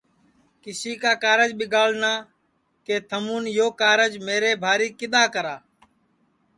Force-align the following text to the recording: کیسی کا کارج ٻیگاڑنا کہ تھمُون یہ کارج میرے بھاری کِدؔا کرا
کیسی 0.61 0.93
کا 1.01 1.13
کارج 1.23 1.49
ٻیگاڑنا 1.59 2.11
کہ 2.85 2.95
تھمُون 3.09 3.43
یہ 3.57 3.67
کارج 3.81 4.13
میرے 4.27 4.51
بھاری 4.63 4.89
کِدؔا 4.99 5.23
کرا 5.33 5.55